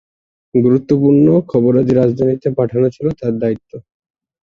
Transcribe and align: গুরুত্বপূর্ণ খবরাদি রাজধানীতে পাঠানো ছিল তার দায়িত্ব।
গুরুত্বপূর্ণ 0.53 1.27
খবরাদি 1.51 1.91
রাজধানীতে 1.93 2.47
পাঠানো 2.57 2.87
ছিল 2.95 3.05
তার 3.19 3.33
দায়িত্ব। 3.41 3.71